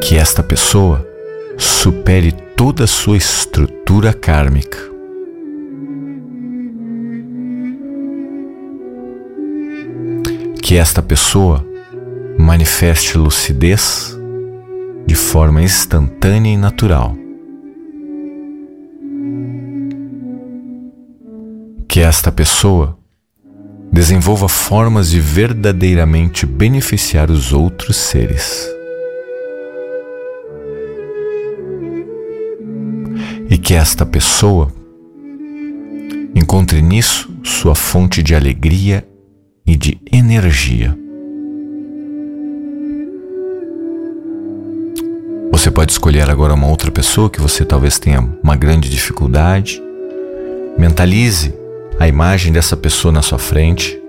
Que 0.00 0.16
esta 0.16 0.42
pessoa 0.42 1.04
supere 1.56 2.30
toda 2.56 2.84
a 2.84 2.86
sua 2.86 3.16
estrutura 3.16 4.12
kármica. 4.12 4.78
Que 10.62 10.76
esta 10.76 11.02
pessoa 11.02 11.66
manifeste 12.38 13.18
lucidez 13.18 14.16
de 15.04 15.16
forma 15.16 15.62
instantânea 15.62 16.52
e 16.52 16.56
natural. 16.56 17.27
Que 21.88 22.00
esta 22.00 22.30
pessoa 22.30 22.98
desenvolva 23.90 24.48
formas 24.48 25.10
de 25.10 25.20
verdadeiramente 25.20 26.44
beneficiar 26.44 27.30
os 27.30 27.52
outros 27.52 27.96
seres. 27.96 28.78
e 33.50 33.56
que 33.56 33.74
esta 33.74 34.04
pessoa 34.04 34.72
encontre 36.34 36.82
nisso 36.82 37.30
sua 37.42 37.74
fonte 37.74 38.22
de 38.22 38.34
alegria 38.34 39.06
e 39.66 39.74
de 39.74 39.98
energia. 40.12 40.96
Você 45.50 45.70
pode 45.70 45.92
escolher 45.92 46.30
agora 46.30 46.54
uma 46.54 46.68
outra 46.68 46.90
pessoa 46.90 47.30
que 47.30 47.40
você 47.40 47.64
talvez 47.64 47.98
tenha 47.98 48.20
uma 48.42 48.54
grande 48.54 48.88
dificuldade. 48.88 49.82
Mentalize 50.78 51.52
a 51.98 52.06
imagem 52.06 52.52
dessa 52.52 52.76
pessoa 52.76 53.10
na 53.10 53.22
sua 53.22 53.38
frente. 53.38 54.00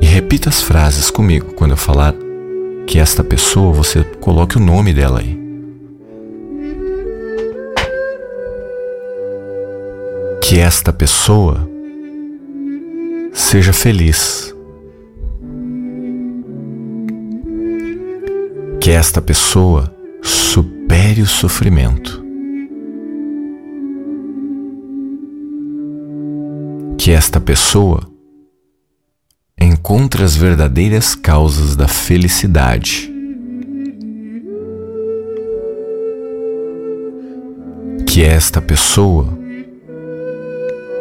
E 0.00 0.04
repita 0.04 0.48
as 0.48 0.60
frases 0.60 1.10
comigo 1.10 1.54
quando 1.54 1.72
eu 1.72 1.76
falar 1.76 2.14
que 2.86 2.98
esta 2.98 3.22
pessoa 3.22 3.72
você 3.72 4.02
coloque 4.20 4.56
o 4.56 4.60
nome 4.60 4.92
dela 4.92 5.20
aí. 5.20 5.40
Que 10.42 10.58
esta 10.58 10.92
pessoa 10.92 11.68
seja 13.32 13.72
feliz. 13.72 14.52
Que 18.80 18.90
esta 18.90 19.22
pessoa 19.22 19.94
supere 20.20 20.81
o 21.20 21.26
sofrimento. 21.26 22.24
Que 26.96 27.10
esta 27.10 27.40
pessoa 27.40 28.08
encontre 29.60 30.22
as 30.22 30.36
verdadeiras 30.36 31.14
causas 31.14 31.74
da 31.74 31.88
felicidade. 31.88 33.12
Que 38.06 38.22
esta 38.22 38.62
pessoa 38.62 39.36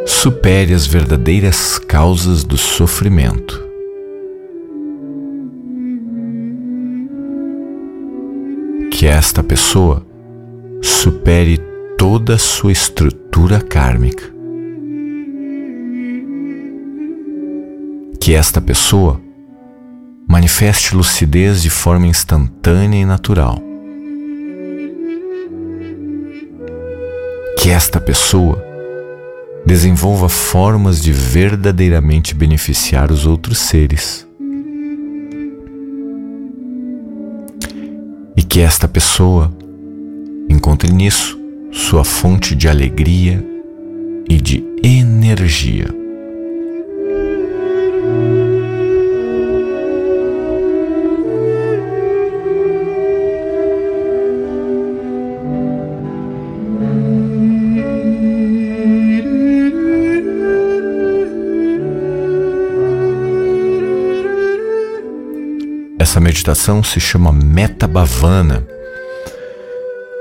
supere 0.05 0.73
as 0.73 0.87
verdadeiras 0.87 1.77
causas 1.77 2.43
do 2.43 2.57
sofrimento. 2.57 3.70
Que 9.01 9.07
esta 9.07 9.41
pessoa 9.41 10.05
supere 10.79 11.57
toda 11.97 12.35
a 12.35 12.37
sua 12.37 12.71
estrutura 12.71 13.59
kármica. 13.59 14.29
que 18.19 18.35
esta 18.35 18.61
pessoa 18.61 19.19
manifeste 20.27 20.95
lucidez 20.95 21.63
de 21.63 21.71
forma 21.71 22.05
instantânea 22.05 23.01
e 23.01 23.03
natural. 23.03 23.59
Que 27.57 27.71
esta 27.71 27.99
pessoa 27.99 28.63
desenvolva 29.65 30.29
formas 30.29 31.01
de 31.01 31.11
verdadeiramente 31.11 32.35
beneficiar 32.35 33.11
os 33.11 33.25
outros 33.25 33.57
seres. 33.57 34.30
E 38.41 38.43
que 38.43 38.59
esta 38.59 38.87
pessoa 38.87 39.53
encontre 40.49 40.91
nisso 40.91 41.39
sua 41.71 42.03
fonte 42.03 42.55
de 42.55 42.67
alegria 42.67 43.45
e 44.27 44.41
de 44.41 44.63
energia. 44.83 46.00
Essa 66.11 66.19
meditação 66.19 66.83
se 66.83 66.99
chama 66.99 67.31
Meta 67.31 67.87
Bhavana 67.87 68.67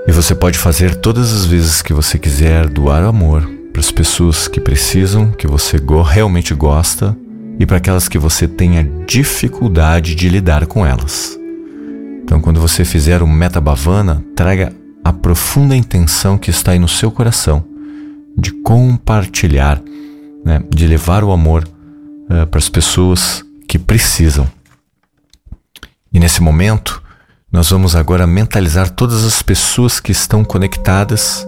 e 0.06 0.12
você 0.12 0.36
pode 0.36 0.56
fazer 0.56 0.94
todas 0.94 1.32
as 1.32 1.44
vezes 1.44 1.82
que 1.82 1.92
você 1.92 2.16
quiser 2.16 2.68
doar 2.68 3.02
amor 3.02 3.44
para 3.72 3.80
as 3.80 3.90
pessoas 3.90 4.46
que 4.46 4.60
precisam, 4.60 5.32
que 5.32 5.48
você 5.48 5.78
realmente 6.06 6.54
gosta 6.54 7.18
e 7.58 7.66
para 7.66 7.78
aquelas 7.78 8.06
que 8.06 8.18
você 8.18 8.46
tenha 8.46 8.88
dificuldade 9.04 10.14
de 10.14 10.28
lidar 10.28 10.64
com 10.66 10.86
elas. 10.86 11.36
Então, 12.22 12.40
quando 12.40 12.60
você 12.60 12.84
fizer 12.84 13.20
o 13.20 13.26
Meta 13.26 13.60
Bhavana, 13.60 14.24
traga 14.36 14.72
a 15.02 15.12
profunda 15.12 15.74
intenção 15.74 16.38
que 16.38 16.50
está 16.50 16.70
aí 16.70 16.78
no 16.78 16.86
seu 16.86 17.10
coração 17.10 17.64
de 18.38 18.52
compartilhar, 18.62 19.82
né, 20.44 20.62
de 20.70 20.86
levar 20.86 21.24
o 21.24 21.32
amor 21.32 21.64
uh, 21.64 22.46
para 22.46 22.58
as 22.58 22.68
pessoas 22.68 23.44
que 23.66 23.76
precisam. 23.76 24.46
E 26.12 26.18
nesse 26.18 26.42
momento, 26.42 27.00
nós 27.52 27.70
vamos 27.70 27.94
agora 27.94 28.26
mentalizar 28.26 28.90
todas 28.90 29.24
as 29.24 29.42
pessoas 29.42 30.00
que 30.00 30.10
estão 30.10 30.44
conectadas 30.44 31.46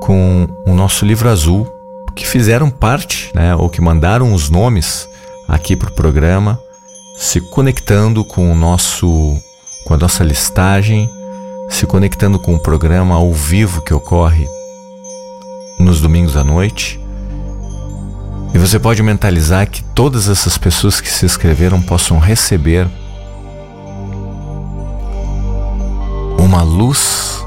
com 0.00 0.48
o 0.64 0.72
nosso 0.74 1.04
livro 1.04 1.28
azul, 1.28 1.66
que 2.14 2.26
fizeram 2.26 2.70
parte, 2.70 3.30
né, 3.34 3.54
ou 3.56 3.68
que 3.68 3.80
mandaram 3.80 4.32
os 4.32 4.48
nomes 4.48 5.08
aqui 5.48 5.74
para 5.74 5.88
o 5.88 5.94
programa, 5.94 6.58
se 7.16 7.40
conectando 7.50 8.24
com 8.24 8.50
o 8.50 8.54
nosso, 8.54 9.36
com 9.84 9.94
a 9.94 9.96
nossa 9.96 10.22
listagem, 10.22 11.10
se 11.68 11.84
conectando 11.84 12.38
com 12.38 12.54
o 12.54 12.60
programa 12.60 13.16
ao 13.16 13.32
vivo 13.32 13.82
que 13.82 13.92
ocorre 13.92 14.48
nos 15.80 16.00
domingos 16.00 16.36
à 16.36 16.44
noite. 16.44 17.00
E 18.54 18.58
você 18.58 18.78
pode 18.78 19.02
mentalizar 19.02 19.68
que 19.68 19.82
todas 19.82 20.28
essas 20.28 20.56
pessoas 20.56 21.00
que 21.00 21.08
se 21.08 21.26
inscreveram 21.26 21.82
possam 21.82 22.18
receber 22.18 22.88
uma 26.48 26.62
luz 26.62 27.44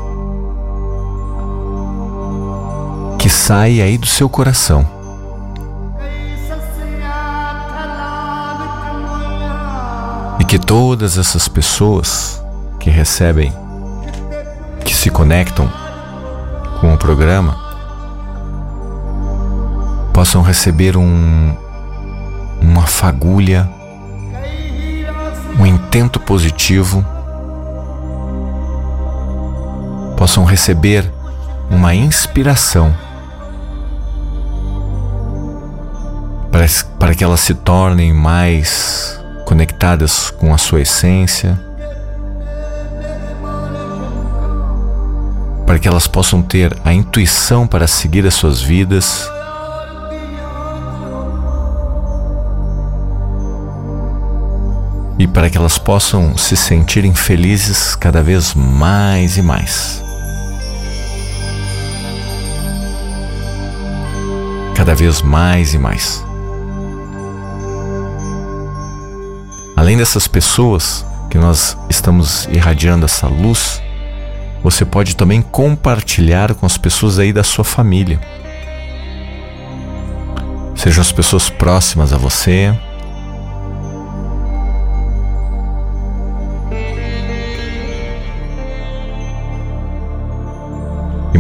que 3.18 3.28
sai 3.28 3.82
aí 3.82 3.98
do 3.98 4.06
seu 4.06 4.30
coração. 4.30 4.86
E 10.40 10.46
que 10.46 10.60
todas 10.60 11.18
essas 11.18 11.48
pessoas 11.48 12.44
que 12.80 12.92
recebem, 12.92 13.52
que 14.86 14.94
se 14.94 15.10
conectam 15.10 15.68
com 16.80 16.94
o 16.94 16.98
programa, 16.98 17.58
possam 20.14 20.44
receber 20.44 20.96
um, 20.96 21.58
uma 22.62 22.86
fagulha, 22.86 23.68
um 25.60 25.66
intento 25.66 26.20
positivo 26.20 27.04
possam 30.22 30.44
receber 30.44 31.12
uma 31.68 31.96
inspiração 31.96 32.96
para, 36.52 36.64
para 37.00 37.16
que 37.16 37.24
elas 37.24 37.40
se 37.40 37.56
tornem 37.56 38.14
mais 38.14 39.20
conectadas 39.46 40.30
com 40.30 40.54
a 40.54 40.60
sua 40.60 40.82
essência, 40.82 41.60
para 45.66 45.80
que 45.80 45.88
elas 45.88 46.06
possam 46.06 46.44
ter 46.44 46.78
a 46.86 46.94
intuição 46.94 47.66
para 47.66 47.88
seguir 47.88 48.24
as 48.28 48.36
suas 48.36 48.62
vidas. 48.62 49.28
E 55.18 55.26
para 55.28 55.50
que 55.50 55.58
elas 55.58 55.80
possam 55.80 56.38
se 56.38 56.56
sentirem 56.56 57.16
felizes 57.16 57.96
cada 57.96 58.22
vez 58.22 58.54
mais 58.54 59.36
e 59.38 59.42
mais. 59.42 60.11
Cada 64.82 64.96
vez 64.96 65.22
mais 65.22 65.76
e 65.76 65.78
mais. 65.78 66.26
Além 69.76 69.96
dessas 69.96 70.28
pessoas 70.28 71.06
que 71.30 71.38
nós 71.38 71.78
estamos 71.88 72.48
irradiando 72.52 73.06
essa 73.06 73.28
luz, 73.28 73.80
você 74.64 74.84
pode 74.84 75.16
também 75.16 75.40
compartilhar 75.40 76.56
com 76.56 76.66
as 76.66 76.80
pessoas 76.80 77.20
aí 77.20 77.32
da 77.32 77.44
sua 77.44 77.64
família. 77.64 78.20
Sejam 80.76 81.02
as 81.04 81.12
pessoas 81.12 81.48
próximas 81.48 82.12
a 82.12 82.18
você. 82.18 82.76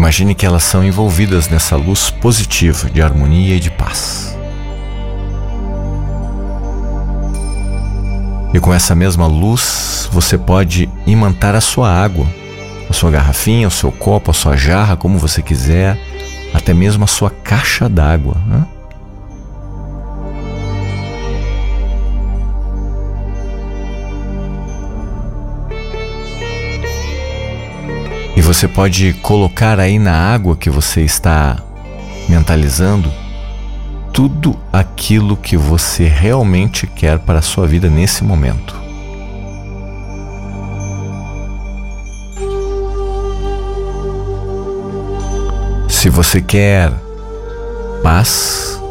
Imagine 0.01 0.33
que 0.33 0.47
elas 0.47 0.63
são 0.63 0.83
envolvidas 0.83 1.47
nessa 1.47 1.75
luz 1.75 2.09
positiva 2.09 2.89
de 2.89 3.03
harmonia 3.03 3.55
e 3.55 3.59
de 3.59 3.69
paz. 3.69 4.35
E 8.51 8.59
com 8.59 8.73
essa 8.73 8.95
mesma 8.95 9.27
luz, 9.27 10.09
você 10.11 10.39
pode 10.39 10.89
imantar 11.05 11.53
a 11.53 11.61
sua 11.61 11.87
água, 11.93 12.25
a 12.89 12.93
sua 12.93 13.11
garrafinha, 13.11 13.67
o 13.67 13.71
seu 13.71 13.91
copo, 13.91 14.31
a 14.31 14.33
sua 14.33 14.57
jarra, 14.57 14.97
como 14.97 15.19
você 15.19 15.39
quiser, 15.39 15.95
até 16.51 16.73
mesmo 16.73 17.03
a 17.03 17.07
sua 17.07 17.29
caixa 17.29 17.87
d'água. 17.87 18.37
Né? 18.47 18.65
Você 28.53 28.67
pode 28.67 29.13
colocar 29.21 29.79
aí 29.79 29.97
na 29.97 30.11
água 30.11 30.57
que 30.57 30.69
você 30.69 31.03
está 31.03 31.57
mentalizando 32.27 33.09
tudo 34.11 34.57
aquilo 34.73 35.37
que 35.37 35.55
você 35.55 36.03
realmente 36.05 36.85
quer 36.85 37.17
para 37.19 37.39
a 37.39 37.41
sua 37.41 37.65
vida 37.65 37.89
nesse 37.89 38.25
momento. 38.25 38.75
Se 45.87 46.09
você 46.09 46.41
quer 46.41 46.91
paz, 48.03 48.81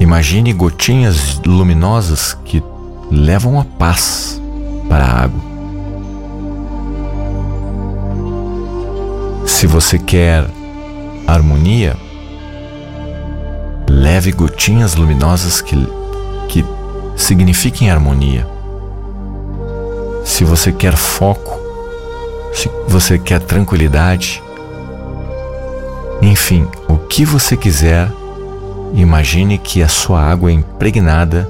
imagine 0.00 0.50
gotinhas 0.54 1.42
luminosas 1.44 2.32
que 2.42 2.62
levam 3.10 3.60
a 3.60 3.66
paz 3.66 4.40
para 4.88 5.04
a 5.04 5.24
água. 5.24 5.55
Se 9.56 9.66
você 9.66 9.98
quer 9.98 10.44
harmonia, 11.26 11.96
leve 13.88 14.30
gotinhas 14.30 14.94
luminosas 14.96 15.62
que, 15.62 15.74
que 16.46 16.62
signifiquem 17.16 17.90
harmonia. 17.90 18.46
Se 20.26 20.44
você 20.44 20.70
quer 20.70 20.94
foco, 20.94 21.58
se 22.52 22.70
você 22.86 23.18
quer 23.18 23.40
tranquilidade, 23.40 24.42
enfim, 26.20 26.68
o 26.86 26.98
que 26.98 27.24
você 27.24 27.56
quiser, 27.56 28.12
imagine 28.92 29.56
que 29.56 29.82
a 29.82 29.88
sua 29.88 30.20
água 30.20 30.50
é 30.50 30.52
impregnada 30.52 31.48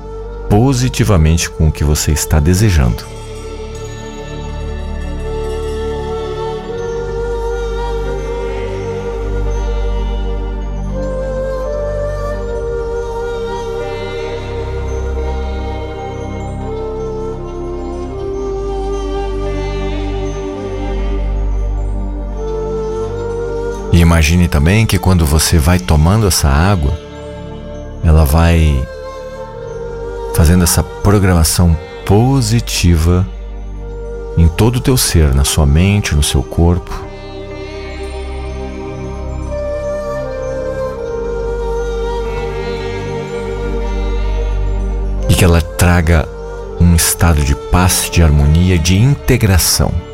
positivamente 0.49 1.51
com 1.51 1.67
o 1.67 1.73
que 1.73 1.83
você 1.83 2.13
está 2.13 2.39
desejando. 2.39 3.16
Imagine 24.07 24.47
também 24.47 24.87
que 24.87 25.01
quando 25.01 25.27
você 25.27 25.59
vai 25.59 25.81
tomando 25.81 26.29
essa 26.29 26.49
água, 26.49 26.97
ela 28.05 28.25
vai 28.25 28.81
fazendo 30.33 30.63
essa 30.63 30.81
programação 30.81 31.77
positiva 32.05 33.27
em 34.39 34.47
todo 34.47 34.77
o 34.77 34.81
teu 34.81 34.97
ser, 34.97 35.35
na 35.35 35.43
sua 35.43 35.67
mente, 35.67 36.15
no 36.15 36.23
seu 36.23 36.41
corpo. 36.41 37.05
E 45.29 45.35
que 45.35 45.45
ela 45.45 45.61
traga 45.61 46.29
um 46.81 46.95
estado 46.95 47.43
de 47.43 47.57
paz, 47.57 48.09
de 48.09 48.23
harmonia, 48.23 48.79
de 48.79 48.97
integração. 48.97 50.06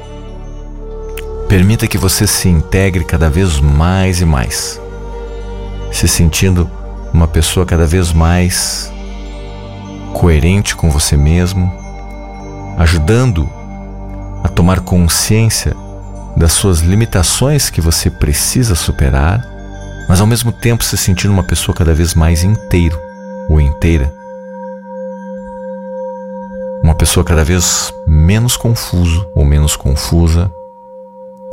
Permita 1.52 1.86
que 1.86 1.98
você 1.98 2.26
se 2.26 2.48
integre 2.48 3.04
cada 3.04 3.28
vez 3.28 3.60
mais 3.60 4.22
e 4.22 4.24
mais, 4.24 4.80
se 5.92 6.08
sentindo 6.08 6.68
uma 7.12 7.28
pessoa 7.28 7.66
cada 7.66 7.86
vez 7.86 8.10
mais 8.10 8.90
coerente 10.14 10.74
com 10.74 10.88
você 10.88 11.14
mesmo, 11.14 11.70
ajudando 12.78 13.46
a 14.42 14.48
tomar 14.48 14.80
consciência 14.80 15.76
das 16.38 16.52
suas 16.52 16.78
limitações 16.78 17.68
que 17.68 17.82
você 17.82 18.08
precisa 18.08 18.74
superar, 18.74 19.46
mas 20.08 20.22
ao 20.22 20.26
mesmo 20.26 20.52
tempo 20.52 20.82
se 20.82 20.96
sentindo 20.96 21.34
uma 21.34 21.44
pessoa 21.44 21.76
cada 21.76 21.92
vez 21.92 22.14
mais 22.14 22.42
inteiro 22.42 22.98
ou 23.50 23.60
inteira. 23.60 24.10
Uma 26.82 26.94
pessoa 26.94 27.22
cada 27.22 27.44
vez 27.44 27.92
menos 28.06 28.56
confuso 28.56 29.28
ou 29.34 29.44
menos 29.44 29.76
confusa 29.76 30.50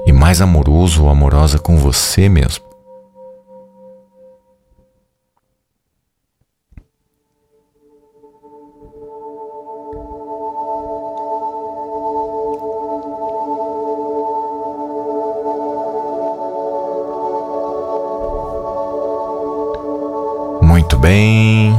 e 0.09 0.11
mais 0.11 0.41
amoroso 0.41 1.03
ou 1.03 1.09
amorosa 1.09 1.59
com 1.59 1.77
você 1.77 2.27
mesmo. 2.27 2.65
Muito 20.63 20.97
bem. 20.97 21.71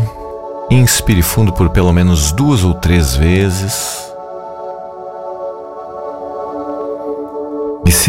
Inspire 0.71 1.21
fundo 1.21 1.53
por 1.53 1.71
pelo 1.71 1.93
menos 1.93 2.31
duas 2.31 2.63
ou 2.63 2.75
três 2.75 3.17
vezes. 3.17 4.10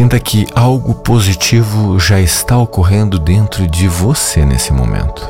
Sinta 0.02 0.20
que 0.20 0.48
algo 0.56 0.96
positivo 0.96 2.00
já 2.00 2.20
está 2.20 2.58
ocorrendo 2.58 3.20
dentro 3.20 3.68
de 3.68 3.88
você 3.88 4.44
nesse 4.44 4.74
momento. 4.74 5.22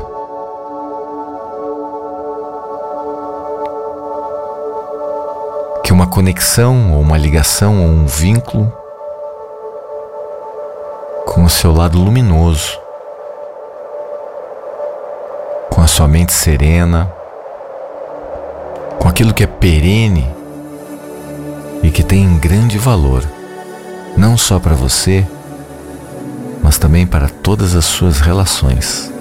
Que 5.84 5.92
uma 5.92 6.06
conexão 6.06 6.94
ou 6.94 7.02
uma 7.02 7.18
ligação 7.18 7.82
ou 7.82 7.86
um 7.86 8.06
vínculo 8.06 8.72
com 11.26 11.44
o 11.44 11.50
seu 11.50 11.70
lado 11.70 11.98
luminoso, 11.98 12.80
com 15.68 15.82
a 15.82 15.86
sua 15.86 16.08
mente 16.08 16.32
serena, 16.32 17.12
com 18.98 19.06
aquilo 19.06 19.34
que 19.34 19.44
é 19.44 19.46
perene 19.46 20.26
e 21.82 21.90
que 21.90 22.02
tem 22.02 22.38
grande 22.38 22.78
valor 22.78 23.22
não 24.22 24.38
só 24.38 24.60
para 24.60 24.76
você, 24.76 25.26
mas 26.62 26.78
também 26.78 27.04
para 27.04 27.28
todas 27.28 27.74
as 27.74 27.84
suas 27.84 28.20
relações. 28.20 29.12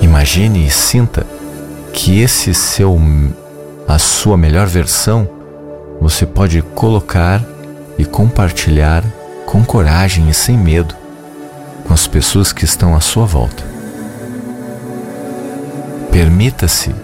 Imagine 0.00 0.66
e 0.66 0.70
sinta 0.70 1.26
que 1.92 2.20
esse 2.20 2.54
seu 2.54 2.98
a 3.86 3.98
sua 3.98 4.38
melhor 4.38 4.66
versão 4.66 5.28
você 6.00 6.24
pode 6.24 6.62
colocar 6.74 7.44
e 7.98 8.04
compartilhar 8.06 9.04
com 9.44 9.62
coragem 9.62 10.30
e 10.30 10.34
sem 10.34 10.56
medo 10.56 10.96
com 11.84 11.92
as 11.92 12.06
pessoas 12.06 12.50
que 12.50 12.64
estão 12.64 12.96
à 12.96 13.00
sua 13.00 13.26
volta. 13.26 13.62
Permita-se 16.10 16.94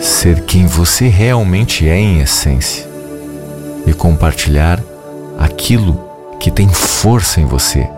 ser 0.00 0.40
quem 0.40 0.66
você 0.66 1.06
realmente 1.06 1.86
é 1.86 1.98
em 1.98 2.20
essência 2.22 2.89
e 3.86 3.92
compartilhar 3.92 4.82
aquilo 5.38 6.00
que 6.38 6.50
tem 6.50 6.68
força 6.68 7.40
em 7.40 7.46
você. 7.46 7.88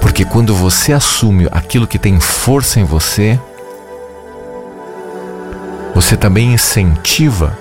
Porque 0.00 0.24
quando 0.24 0.54
você 0.54 0.92
assume 0.92 1.48
aquilo 1.50 1.86
que 1.86 1.98
tem 1.98 2.20
força 2.20 2.78
em 2.80 2.84
você, 2.84 3.38
Você 5.94 6.16
também 6.16 6.52
incentiva 6.52 7.56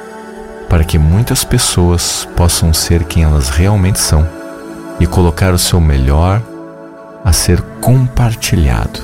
para 0.67 0.83
que 0.83 0.97
muitas 0.97 1.43
pessoas 1.43 2.27
possam 2.35 2.73
ser 2.73 3.03
quem 3.03 3.23
elas 3.23 3.49
realmente 3.49 3.99
são 3.99 4.27
e 4.99 5.05
colocar 5.05 5.53
o 5.53 5.59
seu 5.59 5.79
melhor 5.79 6.41
a 7.23 7.31
ser 7.31 7.61
compartilhado. 7.79 9.01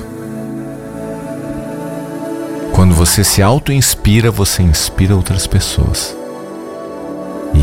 Quando 2.72 2.92
você 2.92 3.22
se 3.22 3.40
auto-inspira, 3.40 4.32
você 4.32 4.62
inspira 4.62 5.14
outras 5.14 5.46
pessoas. 5.46 6.16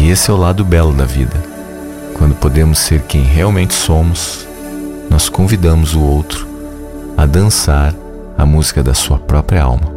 E 0.07 0.09
esse 0.09 0.31
é 0.31 0.33
o 0.33 0.37
lado 0.37 0.63
belo 0.63 0.93
da 0.93 1.03
vida. 1.03 1.35
Quando 2.13 2.33
podemos 2.33 2.79
ser 2.79 3.01
quem 3.01 3.23
realmente 3.23 3.73
somos, 3.73 4.47
nós 5.09 5.27
convidamos 5.27 5.95
o 5.95 6.01
outro 6.01 6.47
a 7.17 7.25
dançar 7.25 7.93
a 8.37 8.45
música 8.45 8.81
da 8.81 8.93
sua 8.93 9.19
própria 9.19 9.61
alma. 9.61 9.91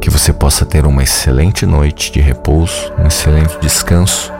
Que 0.00 0.08
você 0.08 0.32
possa 0.32 0.64
ter 0.64 0.86
uma 0.86 1.02
excelente 1.02 1.66
noite 1.66 2.12
de 2.12 2.20
repouso, 2.20 2.92
um 2.96 3.08
excelente 3.08 3.58
descanso 3.58 4.32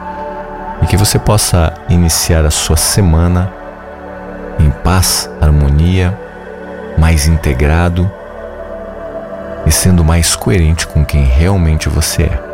e 0.81 0.85
que 0.85 0.95
você 0.95 1.19
possa 1.19 1.73
iniciar 1.89 2.45
a 2.45 2.51
sua 2.51 2.77
semana 2.77 3.51
em 4.57 4.71
paz, 4.81 5.29
harmonia, 5.41 6.17
mais 6.97 7.27
integrado 7.27 8.09
e 9.65 9.71
sendo 9.73 10.05
mais 10.05 10.37
coerente 10.37 10.87
com 10.87 11.03
quem 11.03 11.25
realmente 11.25 11.89
você 11.89 12.23
é. 12.23 12.44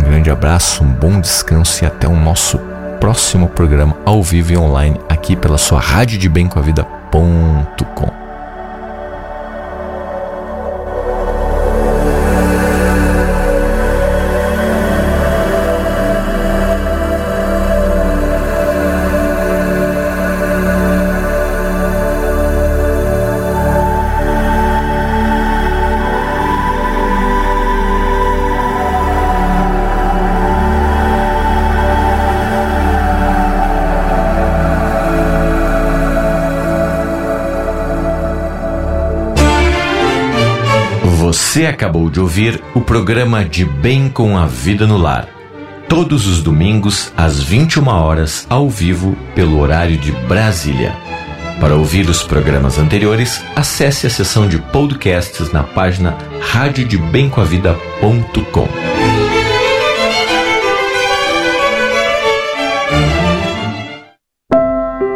Um 0.00 0.02
grande 0.02 0.30
abraço, 0.30 0.82
um 0.82 0.90
bom 0.90 1.20
descanso 1.20 1.84
e 1.84 1.86
até 1.86 2.08
o 2.08 2.16
nosso 2.16 2.58
próximo 2.98 3.48
programa 3.48 3.94
ao 4.06 4.22
vivo 4.22 4.52
e 4.52 4.56
online 4.56 4.98
aqui 5.10 5.36
pela 5.36 5.58
sua 5.58 5.78
rádio 5.78 6.18
de 6.18 6.26
bem 6.26 6.48
com 6.48 6.58
a 6.58 6.62
vida.com. 6.62 8.29
Você 41.50 41.66
acabou 41.66 42.08
de 42.08 42.20
ouvir 42.20 42.62
o 42.76 42.80
programa 42.80 43.44
De 43.44 43.64
Bem 43.64 44.08
com 44.08 44.38
a 44.38 44.46
Vida 44.46 44.86
no 44.86 44.96
Lar. 44.96 45.26
Todos 45.88 46.28
os 46.28 46.44
domingos, 46.44 47.12
às 47.16 47.42
21 47.42 47.88
horas, 47.88 48.46
ao 48.48 48.70
vivo, 48.70 49.16
pelo 49.34 49.58
horário 49.58 49.98
de 49.98 50.12
Brasília. 50.12 50.94
Para 51.58 51.74
ouvir 51.74 52.08
os 52.08 52.22
programas 52.22 52.78
anteriores, 52.78 53.42
acesse 53.56 54.06
a 54.06 54.10
seção 54.10 54.46
de 54.46 54.58
podcasts 54.58 55.52
na 55.52 55.64
página 55.64 56.16
radiodebemcoavida.com. 56.40 58.68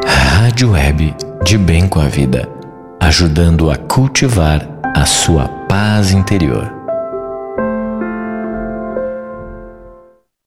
Rádio 0.05 0.73
Web 0.73 1.15
de 1.45 1.57
Bem 1.57 1.87
com 1.87 2.01
a 2.01 2.09
Vida, 2.09 2.49
ajudando 3.01 3.71
a 3.71 3.77
cultivar 3.77 4.69
a 4.97 5.07
sua 5.07 5.64
paz 5.75 6.13
interior. 6.13 6.84